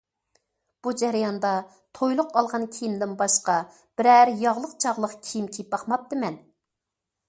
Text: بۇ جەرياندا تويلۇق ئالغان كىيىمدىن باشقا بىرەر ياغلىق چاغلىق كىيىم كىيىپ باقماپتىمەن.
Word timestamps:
بۇ 0.85 0.93
جەرياندا 1.01 1.51
تويلۇق 1.99 2.33
ئالغان 2.41 2.67
كىيىمدىن 2.77 3.15
باشقا 3.21 3.61
بىرەر 4.01 4.35
ياغلىق 4.47 4.77
چاغلىق 4.87 5.19
كىيىم 5.29 5.49
كىيىپ 5.57 5.75
باقماپتىمەن. 5.77 6.47